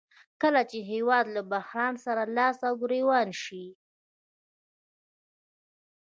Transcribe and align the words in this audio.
کله 0.41 0.61
چې 0.69 0.79
هېواد 0.91 1.25
له 1.35 1.41
بحران 1.51 1.93
سره 2.05 2.23
لاس 2.37 2.57
او 2.67 2.73
ګریوان 2.83 3.29
شي 3.43 3.65